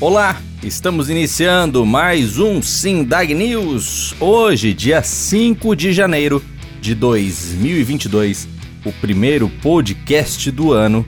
Olá, 0.00 0.40
estamos 0.62 1.10
iniciando 1.10 1.84
mais 1.84 2.38
um 2.38 2.62
Sindag 2.62 3.34
News. 3.34 4.14
Hoje, 4.18 4.72
dia 4.72 5.02
5 5.02 5.76
de 5.76 5.92
janeiro 5.92 6.42
de 6.80 6.94
2022, 6.94 8.48
o 8.82 8.92
primeiro 8.92 9.50
podcast 9.62 10.50
do 10.50 10.72
ano. 10.72 11.04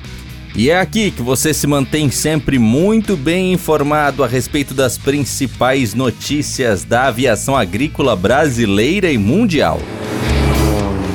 E 0.54 0.68
é 0.68 0.78
aqui 0.78 1.10
que 1.10 1.22
você 1.22 1.54
se 1.54 1.66
mantém 1.66 2.10
sempre 2.10 2.58
muito 2.58 3.16
bem 3.16 3.54
informado 3.54 4.22
a 4.22 4.26
respeito 4.26 4.74
das 4.74 4.98
principais 4.98 5.94
notícias 5.94 6.84
da 6.84 7.06
aviação 7.06 7.56
agrícola 7.56 8.14
brasileira 8.14 9.10
e 9.10 9.16
mundial. 9.16 9.80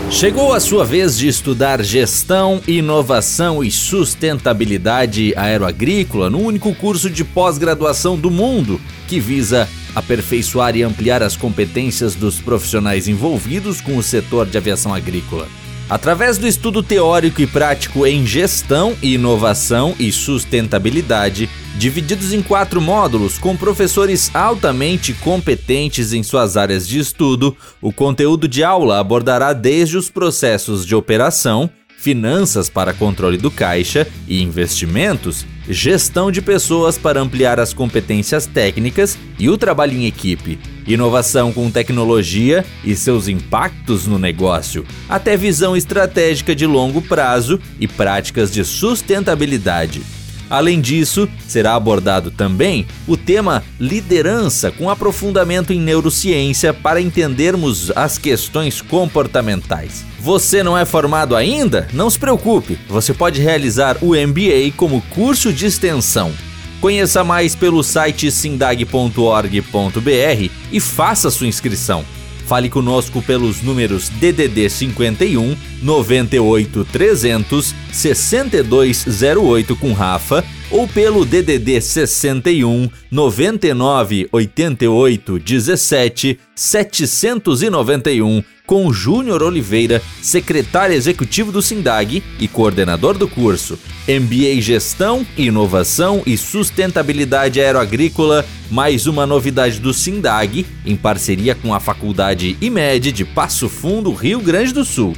Chegou 0.09 0.53
a 0.53 0.59
sua 0.59 0.85
vez 0.85 1.17
de 1.17 1.27
estudar 1.27 1.83
gestão, 1.83 2.61
inovação 2.65 3.61
e 3.63 3.69
sustentabilidade 3.69 5.33
aeroagrícola 5.35 6.29
no 6.29 6.39
único 6.39 6.73
curso 6.73 7.09
de 7.09 7.25
pós-graduação 7.25 8.17
do 8.17 8.31
mundo 8.31 8.79
que 9.07 9.19
visa 9.19 9.67
aperfeiçoar 9.93 10.75
e 10.75 10.81
ampliar 10.81 11.21
as 11.21 11.35
competências 11.35 12.15
dos 12.15 12.39
profissionais 12.39 13.07
envolvidos 13.07 13.81
com 13.81 13.97
o 13.97 14.03
setor 14.03 14.47
de 14.47 14.57
aviação 14.57 14.93
agrícola. 14.93 15.47
Através 15.89 16.37
do 16.37 16.45
estudo 16.45 16.83
teórico 16.83 17.41
e 17.41 17.47
prático 17.47 18.05
em 18.05 18.25
gestão, 18.25 18.93
inovação 19.01 19.95
e 19.97 20.11
sustentabilidade, 20.11 21.49
divididos 21.77 22.33
em 22.33 22.41
quatro 22.41 22.81
módulos 22.81 23.37
com 23.37 23.55
professores 23.55 24.29
altamente 24.35 25.13
competentes 25.13 26.11
em 26.11 26.23
suas 26.23 26.57
áreas 26.57 26.85
de 26.85 26.99
estudo, 26.99 27.55
o 27.81 27.93
conteúdo 27.93 28.49
de 28.49 28.65
aula 28.65 28.99
abordará 28.99 29.53
desde 29.53 29.95
os 29.95 30.09
processos 30.09 30.85
de 30.85 30.93
operação, 30.93 31.69
finanças 32.07 32.69
para 32.69 32.93
controle 32.93 33.35
do 33.35 33.51
caixa 33.51 34.07
e 34.29 34.41
investimentos, 34.41 35.45
gestão 35.69 36.31
de 36.31 36.41
pessoas 36.41 36.97
para 36.97 37.19
ampliar 37.19 37.59
as 37.59 37.73
competências 37.73 38.45
técnicas 38.45 39.17
e 39.37 39.49
o 39.49 39.57
trabalho 39.57 39.91
em 39.91 40.05
equipe 40.05 40.57
inovação 40.87 41.51
com 41.51 41.69
tecnologia 41.69 42.63
e 42.81 42.95
seus 42.95 43.27
impactos 43.27 44.07
no 44.07 44.17
negócio, 44.17 44.85
até 45.09 45.35
visão 45.35 45.75
estratégica 45.75 46.55
de 46.55 46.65
longo 46.65 47.01
prazo 47.01 47.59
e 47.77 47.89
práticas 47.89 48.53
de 48.53 48.63
sustentabilidade. 48.63 50.01
Além 50.49 50.79
disso, 50.79 51.27
será 51.47 51.75
abordado 51.75 52.31
também 52.31 52.87
o 53.07 53.17
tema 53.17 53.63
liderança 53.79 54.71
com 54.71 54.89
aprofundamento 54.89 55.73
em 55.73 55.79
neurociência 55.79 56.73
para 56.73 57.01
entendermos 57.01 57.91
as 57.95 58.17
questões 58.17 58.81
comportamentais. 58.81 60.05
Você 60.19 60.63
não 60.63 60.77
é 60.77 60.85
formado 60.85 61.35
ainda? 61.35 61.87
Não 61.93 62.09
se 62.09 62.17
preocupe, 62.17 62.79
você 62.87 63.13
pode 63.13 63.41
realizar 63.41 63.97
o 64.01 64.15
MBA 64.15 64.71
como 64.75 65.01
curso 65.09 65.51
de 65.51 65.65
extensão. 65.65 66.31
Conheça 66.79 67.23
mais 67.23 67.55
pelo 67.55 67.83
site 67.83 68.29
sindag.org.br 68.29 70.51
e 70.71 70.79
faça 70.79 71.31
sua 71.31 71.47
inscrição. 71.47 72.05
Fale 72.47 72.69
conosco 72.69 73.21
pelos 73.21 73.61
números 73.61 74.09
DDD 74.09 74.69
51 74.69 75.57
98 75.83 76.85
300 76.85 77.75
6208 77.91 79.75
com 79.75 79.91
Rafa 79.91 80.45
ou 80.69 80.87
pelo 80.87 81.25
DDD 81.25 81.81
61 81.81 82.89
99 83.11 84.27
88 84.31 85.39
17 85.39 86.39
791 86.55 88.43
com 88.67 88.91
Júnior 88.91 89.41
Oliveira, 89.41 90.01
secretário 90.21 90.93
executivo 90.93 91.53
do 91.53 91.61
SINDAG 91.61 92.21
e 92.37 92.47
coordenador 92.49 93.17
do 93.17 93.27
curso. 93.27 93.79
MBA 94.07 94.61
Gestão, 94.61 95.25
Inovação 95.37 96.21
e 96.25 96.37
Sustentabilidade 96.37 97.61
Aeroagrícola, 97.61 98.45
mais 98.69 99.07
uma 99.07 99.25
novidade 99.25 99.79
do 99.79 99.93
SINDAG, 99.93 100.65
em 100.85 100.97
parceria 100.97 101.55
com 101.55 101.73
a 101.73 101.79
Faculdade 101.79 102.57
IMED 102.59 103.13
de 103.13 103.23
Passo 103.23 103.69
Fundo, 103.69 104.11
Rio 104.11 104.41
Grande 104.41 104.73
do 104.73 104.83
Sul. 104.83 105.15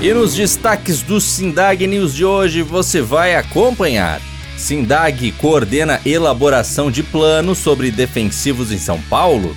E 0.02 0.12
nos 0.16 0.34
destaques 0.34 1.04
do 1.04 1.22
Sindag 1.22 1.86
News 1.86 2.16
de 2.16 2.26
hoje 2.26 2.64
você 2.64 3.04
vai 3.04 3.36
acompanhar. 3.36 4.20
Sindag 4.58 5.32
coordena 5.34 6.02
elaboração 6.04 6.90
de 6.90 7.04
plano 7.04 7.54
sobre 7.54 7.92
defensivos 7.92 8.72
em 8.72 8.80
São 8.80 9.00
Paulo. 9.04 9.56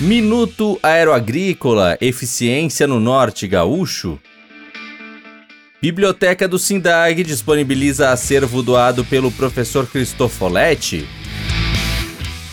Minuto 0.00 0.80
Aeroagrícola, 0.82 1.96
eficiência 2.00 2.88
no 2.88 2.98
Norte 2.98 3.46
Gaúcho. 3.46 4.18
Biblioteca 5.80 6.48
do 6.48 6.58
Sindag 6.58 7.22
disponibiliza 7.22 8.10
acervo 8.10 8.64
doado 8.64 9.04
pelo 9.04 9.30
professor 9.30 9.86
Cristofoletti. 9.86 11.06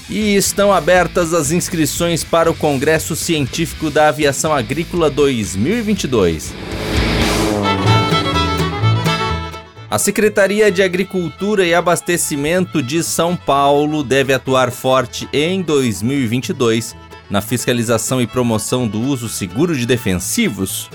E 0.09 0.35
estão 0.35 0.73
abertas 0.73 1.35
as 1.35 1.51
inscrições 1.51 2.23
para 2.23 2.49
o 2.49 2.55
Congresso 2.55 3.15
Científico 3.15 3.91
da 3.91 4.07
Aviação 4.07 4.51
Agrícola 4.51 5.07
2022. 5.07 6.51
A 9.87 9.99
Secretaria 9.99 10.71
de 10.71 10.81
Agricultura 10.81 11.63
e 11.63 11.75
Abastecimento 11.75 12.81
de 12.81 13.03
São 13.03 13.35
Paulo 13.35 14.03
deve 14.03 14.33
atuar 14.33 14.71
forte 14.71 15.29
em 15.31 15.61
2022 15.61 16.95
na 17.29 17.41
fiscalização 17.41 18.19
e 18.19 18.25
promoção 18.25 18.87
do 18.87 18.99
uso 18.99 19.29
seguro 19.29 19.77
de 19.77 19.85
defensivos. 19.85 20.89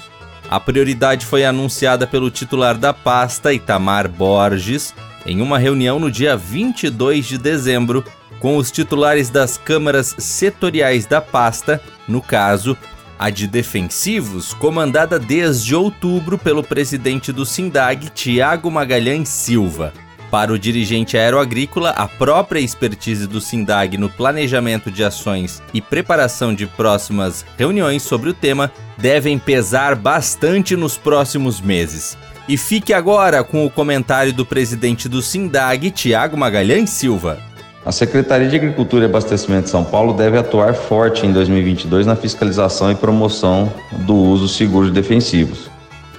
A 0.51 0.59
prioridade 0.59 1.25
foi 1.25 1.45
anunciada 1.45 2.07
pelo 2.07 2.31
titular 2.31 2.77
da 2.77 2.93
pasta, 2.93 3.53
Itamar 3.53 4.09
Borges, 4.09 4.93
em 5.27 5.41
uma 5.41 5.59
reunião 5.59 5.99
no 5.99 6.11
dia 6.11 6.37
22 6.37 7.27
de 7.27 7.39
dezembro 7.39 8.05
com 8.39 8.57
os 8.57 8.71
titulares 8.71 9.31
das 9.31 9.57
câmaras 9.57 10.15
setoriais 10.19 11.07
da 11.07 11.21
pasta, 11.21 11.81
no 12.07 12.21
caso, 12.21 12.77
a 13.19 13.31
de 13.31 13.47
defensivos, 13.47 14.53
comandada 14.53 15.19
desde 15.19 15.75
outubro 15.75 16.37
pelo 16.37 16.63
presidente 16.63 17.33
do 17.33 17.47
SINDAG, 17.47 18.11
Tiago 18.11 18.71
Magalhães 18.71 19.29
Silva. 19.29 19.93
Para 20.31 20.53
o 20.53 20.59
dirigente 20.59 21.17
aeroagrícola, 21.17 21.91
a 21.91 22.09
própria 22.09 22.59
expertise 22.59 23.27
do 23.27 23.41
SINDAG 23.41 23.97
no 23.97 24.11
planejamento 24.11 24.91
de 24.91 25.05
ações 25.05 25.63
e 25.73 25.81
preparação 25.81 26.53
de 26.53 26.67
próximas 26.67 27.47
reuniões 27.57 28.03
sobre 28.03 28.31
o 28.31 28.35
tema 28.35 28.73
devem 28.99 29.39
pesar 29.39 29.95
bastante 29.95 30.75
nos 30.75 30.97
próximos 30.99 31.61
meses. 31.61 32.19
E 32.47 32.59
fique 32.59 32.93
agora 32.93 33.43
com 33.43 33.65
o 33.65 33.71
comentário 33.71 34.33
do 34.33 34.45
presidente 34.45 35.09
do 35.09 35.23
SINDAG, 35.23 35.91
Tiago 35.91 36.37
Magalhães 36.37 36.91
Silva. 36.91 37.39
A 37.87 37.91
Secretaria 37.91 38.49
de 38.49 38.57
Agricultura 38.57 39.05
e 39.05 39.09
Abastecimento 39.09 39.65
de 39.65 39.71
São 39.71 39.83
Paulo 39.83 40.13
deve 40.13 40.37
atuar 40.37 40.75
forte 40.75 41.27
em 41.27 41.33
2022 41.33 42.07
na 42.07 42.15
fiscalização 42.15 42.91
e 42.91 42.95
promoção 42.95 43.73
do 44.01 44.15
uso 44.15 44.47
seguro 44.47 44.87
de 44.87 44.93
defensivos. 44.93 45.71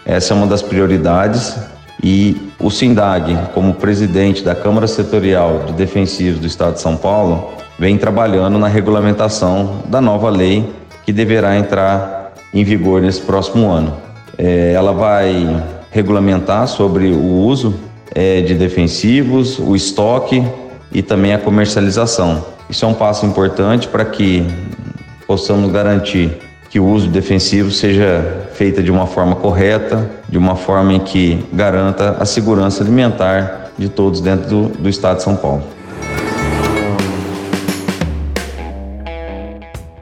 Essa 0.03 0.33
é 0.33 0.37
uma 0.37 0.47
das 0.47 0.63
prioridades 0.63 1.55
e 2.03 2.51
o 2.59 2.71
SINDAG, 2.71 3.37
como 3.53 3.75
presidente 3.75 4.43
da 4.43 4.55
Câmara 4.55 4.87
Setorial 4.87 5.63
de 5.67 5.73
Defensivos 5.73 6.39
do 6.39 6.47
Estado 6.47 6.73
de 6.73 6.81
São 6.81 6.97
Paulo, 6.97 7.53
vem 7.77 7.97
trabalhando 7.97 8.57
na 8.57 8.67
regulamentação 8.67 9.83
da 9.87 10.01
nova 10.01 10.29
lei 10.29 10.67
que 11.05 11.13
deverá 11.13 11.55
entrar 11.55 12.33
em 12.53 12.63
vigor 12.63 13.01
nesse 13.01 13.21
próximo 13.21 13.69
ano. 13.69 13.95
É, 14.37 14.73
ela 14.73 14.91
vai 14.91 15.63
regulamentar 15.95 16.67
sobre 16.67 17.07
o 17.07 17.23
uso 17.23 17.73
é, 18.13 18.41
de 18.41 18.53
defensivos, 18.53 19.57
o 19.57 19.77
estoque 19.77 20.45
e 20.91 21.01
também 21.01 21.33
a 21.33 21.37
comercialização. 21.37 22.45
Isso 22.69 22.83
é 22.83 22.87
um 22.87 22.93
passo 22.93 23.25
importante 23.25 23.87
para 23.87 24.03
que 24.03 24.45
possamos 25.25 25.71
garantir 25.71 26.37
que 26.69 26.81
o 26.81 26.85
uso 26.85 27.07
defensivo 27.07 27.71
seja 27.71 28.45
feita 28.55 28.83
de 28.83 28.91
uma 28.91 29.07
forma 29.07 29.37
correta, 29.37 30.11
de 30.27 30.37
uma 30.37 30.57
forma 30.57 30.91
em 30.91 30.99
que 30.99 31.41
garanta 31.53 32.17
a 32.19 32.25
segurança 32.25 32.83
alimentar 32.83 33.71
de 33.77 33.87
todos 33.87 34.19
dentro 34.19 34.49
do, 34.49 34.67
do 34.67 34.89
estado 34.89 35.17
de 35.17 35.23
São 35.23 35.37
Paulo. 35.37 35.63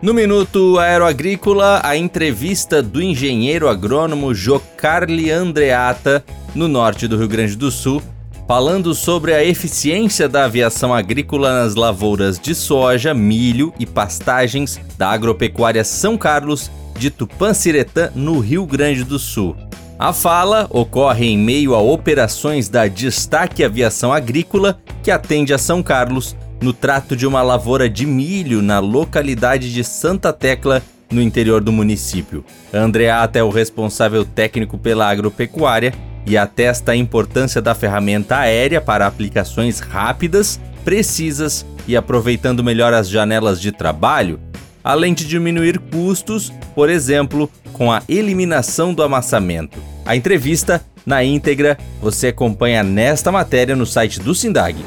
No 0.04 0.14
Minuto 0.14 0.78
Aeroagrícola, 0.80 1.80
a 1.82 1.96
entrevista 1.96 2.84
do 2.84 3.02
engenheiro 3.02 3.70
agrônomo 3.70 4.34
Jocarli 4.34 5.32
Andreata, 5.32 6.22
no 6.54 6.68
norte 6.68 7.08
do 7.08 7.16
Rio 7.16 7.30
Grande 7.30 7.56
do 7.56 7.72
Sul, 7.72 8.04
falando 8.46 8.94
sobre 8.94 9.34
a 9.34 9.42
eficiência 9.42 10.28
da 10.28 10.44
aviação 10.44 10.94
agrícola 10.94 11.64
nas 11.64 11.76
lavouras 11.76 12.38
de 12.38 12.54
soja, 12.54 13.14
milho 13.14 13.74
e 13.80 13.86
pastagens 13.86 14.78
da 14.98 15.10
agropecuária 15.10 15.86
São 15.86 16.18
Carlos 16.18 16.70
de 17.00 17.10
Tupanciretã, 17.10 18.12
no 18.14 18.40
Rio 18.40 18.66
Grande 18.66 19.06
do 19.06 19.18
Sul. 19.18 19.56
A 19.98 20.12
fala 20.12 20.68
ocorre 20.70 21.28
em 21.28 21.38
meio 21.38 21.74
a 21.74 21.82
operações 21.82 22.68
da 22.68 22.88
Destaque 22.88 23.64
Aviação 23.64 24.12
Agrícola, 24.12 24.78
que 25.02 25.10
atende 25.10 25.54
a 25.54 25.58
São 25.58 25.82
Carlos, 25.82 26.36
no 26.63 26.71
trato 26.71 27.13
de 27.13 27.27
uma 27.27 27.42
lavoura 27.42 27.89
de 27.89 28.06
milho 28.06 28.62
na 28.62 28.80
localidade 28.80 29.71
de 29.74 29.83
Santa 29.83 30.31
Tecla, 30.31 30.81
no 31.12 31.21
interior 31.21 31.62
do 31.62 31.74
município. 31.74 32.44
Andreata 32.74 33.38
é 33.38 33.44
o 33.44 33.50
responsável 33.50 34.24
técnico 34.24 34.77
pela 34.77 35.07
agropecuária 35.07 35.94
e 36.25 36.38
atesta 36.38 36.94
a 36.94 36.95
importância 36.95 37.62
da 37.62 37.75
ferramenta 37.75 38.38
aérea 38.38 38.80
para 38.80 39.06
aplicações 39.06 39.81
rápidas, 39.81 40.60
precisas 40.86 41.65
e 41.86 41.98
aproveitando 41.98 42.63
melhor 42.63 42.94
as 42.94 43.09
janelas 43.09 43.59
de 43.59 43.74
trabalho, 43.74 44.39
além 44.81 45.13
de 45.13 45.27
diminuir 45.27 45.77
custos, 45.77 46.51
por 46.74 46.89
exemplo, 46.89 47.51
com 47.74 47.92
a 47.92 48.01
eliminação 48.07 48.94
do 48.94 49.04
amassamento. 49.04 49.83
A 50.06 50.16
entrevista, 50.16 50.81
na 51.06 51.24
íntegra, 51.25 51.77
você 52.01 52.27
acompanha 52.27 52.83
nesta 52.83 53.33
matéria 53.33 53.75
no 53.75 53.86
site 53.86 54.21
do 54.21 54.33
Sindag. 54.33 54.77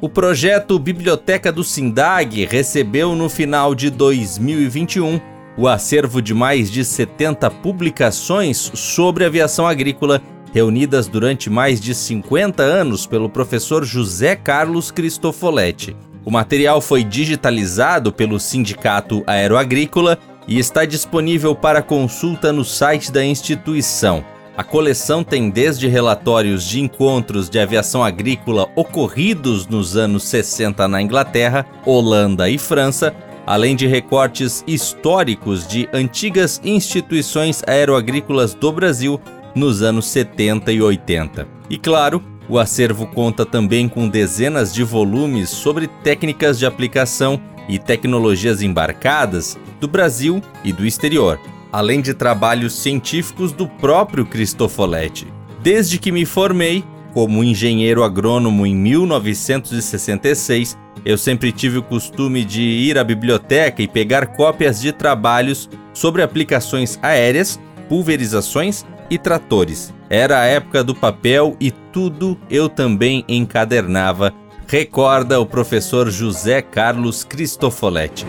O 0.00 0.08
projeto 0.08 0.78
Biblioteca 0.78 1.50
do 1.50 1.64
Sindag 1.64 2.44
recebeu 2.44 3.16
no 3.16 3.28
final 3.28 3.74
de 3.74 3.90
2021 3.90 5.20
o 5.56 5.66
acervo 5.66 6.22
de 6.22 6.32
mais 6.32 6.70
de 6.70 6.84
70 6.84 7.50
publicações 7.50 8.70
sobre 8.74 9.24
aviação 9.24 9.66
agrícola 9.66 10.22
reunidas 10.54 11.08
durante 11.08 11.50
mais 11.50 11.80
de 11.80 11.96
50 11.96 12.62
anos 12.62 13.08
pelo 13.08 13.28
professor 13.28 13.84
José 13.84 14.36
Carlos 14.36 14.92
Cristofoletti. 14.92 15.96
O 16.24 16.30
material 16.30 16.80
foi 16.80 17.02
digitalizado 17.02 18.12
pelo 18.12 18.38
Sindicato 18.38 19.24
Aeroagrícola 19.26 20.16
e 20.46 20.60
está 20.60 20.84
disponível 20.84 21.56
para 21.56 21.82
consulta 21.82 22.52
no 22.52 22.64
site 22.64 23.10
da 23.10 23.24
instituição. 23.24 24.24
A 24.58 24.64
coleção 24.64 25.22
tem 25.22 25.50
desde 25.50 25.86
relatórios 25.86 26.64
de 26.64 26.80
encontros 26.80 27.48
de 27.48 27.60
aviação 27.60 28.02
agrícola 28.02 28.68
ocorridos 28.74 29.68
nos 29.68 29.96
anos 29.96 30.24
60 30.24 30.88
na 30.88 31.00
Inglaterra, 31.00 31.64
Holanda 31.86 32.50
e 32.50 32.58
França, 32.58 33.14
além 33.46 33.76
de 33.76 33.86
recortes 33.86 34.64
históricos 34.66 35.64
de 35.64 35.88
antigas 35.92 36.60
instituições 36.64 37.62
aeroagrícolas 37.68 38.52
do 38.52 38.72
Brasil 38.72 39.20
nos 39.54 39.80
anos 39.80 40.06
70 40.06 40.72
e 40.72 40.82
80. 40.82 41.46
E 41.70 41.78
claro, 41.78 42.20
o 42.48 42.58
acervo 42.58 43.06
conta 43.06 43.46
também 43.46 43.88
com 43.88 44.08
dezenas 44.08 44.74
de 44.74 44.82
volumes 44.82 45.50
sobre 45.50 45.86
técnicas 45.86 46.58
de 46.58 46.66
aplicação 46.66 47.40
e 47.68 47.78
tecnologias 47.78 48.60
embarcadas 48.60 49.56
do 49.80 49.86
Brasil 49.86 50.42
e 50.64 50.72
do 50.72 50.84
exterior 50.84 51.38
além 51.72 52.00
de 52.00 52.14
trabalhos 52.14 52.74
científicos 52.74 53.52
do 53.52 53.68
próprio 53.68 54.26
Cristofoletti. 54.26 55.26
Desde 55.62 55.98
que 55.98 56.12
me 56.12 56.24
formei 56.24 56.84
como 57.12 57.42
engenheiro 57.42 58.04
agrônomo 58.04 58.66
em 58.66 58.74
1966, 58.74 60.76
eu 61.04 61.16
sempre 61.16 61.52
tive 61.52 61.78
o 61.78 61.82
costume 61.82 62.44
de 62.44 62.62
ir 62.62 62.98
à 62.98 63.04
biblioteca 63.04 63.82
e 63.82 63.88
pegar 63.88 64.28
cópias 64.28 64.80
de 64.80 64.92
trabalhos 64.92 65.68
sobre 65.92 66.22
aplicações 66.22 66.98
aéreas, 67.02 67.58
pulverizações 67.88 68.84
e 69.10 69.18
tratores. 69.18 69.92
Era 70.10 70.40
a 70.40 70.44
época 70.44 70.84
do 70.84 70.94
papel 70.94 71.56
e 71.58 71.70
tudo 71.70 72.38
eu 72.50 72.68
também 72.68 73.24
encadernava, 73.28 74.32
recorda 74.66 75.40
o 75.40 75.46
professor 75.46 76.10
José 76.10 76.60
Carlos 76.62 77.24
Cristofoletti. 77.24 78.26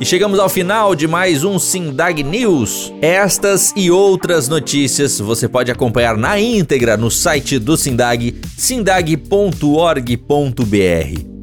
E 0.00 0.04
chegamos 0.04 0.40
ao 0.40 0.48
final 0.48 0.94
de 0.96 1.06
mais 1.06 1.44
um 1.44 1.56
Sindag 1.56 2.22
News. 2.24 2.92
Estas 3.00 3.72
e 3.76 3.92
outras 3.92 4.48
notícias 4.48 5.20
você 5.20 5.48
pode 5.48 5.70
acompanhar 5.70 6.16
na 6.16 6.38
íntegra 6.38 6.96
no 6.96 7.10
site 7.12 7.60
do 7.60 7.76
Sindag, 7.76 8.34
sindag.org.br. 8.58 10.06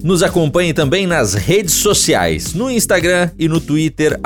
Nos 0.04 0.22
acompanhe 0.22 0.74
também 0.74 1.08
nas 1.08 1.34
redes 1.34 1.76
sociais, 1.76 2.54
no 2.54 2.70
Instagram 2.70 3.32
e 3.40 3.48
no 3.48 3.62
Twitter, 3.62 4.20